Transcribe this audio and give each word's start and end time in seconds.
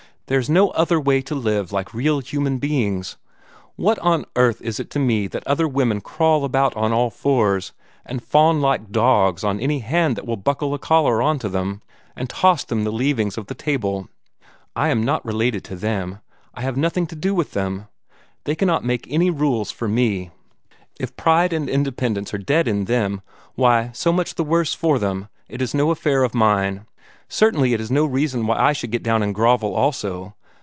There 0.27 0.39
is 0.39 0.49
no 0.49 0.69
other 0.69 0.97
way 0.97 1.21
to 1.23 1.35
live 1.35 1.73
like 1.73 1.93
real 1.93 2.19
human 2.19 2.57
beings. 2.57 3.17
What 3.75 3.99
on 3.99 4.23
earth 4.37 4.61
is 4.61 4.79
it 4.79 4.89
to 4.91 4.97
me 4.99 5.27
that 5.27 5.45
other 5.45 5.67
women 5.67 5.99
crawl 5.99 6.45
about 6.45 6.73
on 6.77 6.93
all 6.93 7.09
fours, 7.09 7.73
and 8.05 8.23
fawn 8.23 8.61
like 8.61 8.93
dogs 8.93 9.43
on 9.43 9.59
any 9.59 9.79
hand 9.79 10.15
that 10.15 10.25
will 10.25 10.37
buckle 10.37 10.73
a 10.73 10.79
collar 10.79 11.21
onto 11.21 11.49
them, 11.49 11.81
and 12.15 12.29
toss 12.29 12.63
them 12.63 12.85
the 12.85 12.93
leavings 12.93 13.37
of 13.37 13.47
the 13.47 13.53
table? 13.53 14.07
I 14.73 14.87
am 14.87 15.03
not 15.03 15.25
related 15.25 15.65
to 15.65 15.75
them. 15.75 16.19
I 16.53 16.61
have 16.61 16.77
nothing 16.77 17.07
to 17.07 17.15
do 17.17 17.35
with 17.35 17.51
them. 17.51 17.89
They 18.45 18.55
cannot 18.55 18.85
make 18.85 19.07
any 19.11 19.29
rules 19.29 19.69
for 19.69 19.89
me. 19.89 20.31
If 20.97 21.17
pride 21.17 21.51
and 21.51 21.65
dignity 21.65 21.73
and 21.75 21.87
independence 21.87 22.33
are 22.33 22.37
dead 22.37 22.69
in 22.69 22.85
them, 22.85 23.21
why, 23.55 23.89
so 23.91 24.13
much 24.13 24.35
the 24.35 24.45
worse 24.45 24.73
for 24.73 24.97
them! 24.97 25.27
It 25.49 25.61
is 25.61 25.73
no 25.73 25.91
affair 25.91 26.23
of 26.23 26.33
mine. 26.33 26.85
Certainly 27.33 27.73
it 27.73 27.79
is 27.79 27.89
no 27.89 28.03
reason 28.05 28.45
why 28.45 28.59
I 28.59 28.73
should 28.73 28.91
get 28.91 29.03
down 29.03 29.23
and 29.23 29.33
grovel 29.33 29.73
also. 29.73 30.35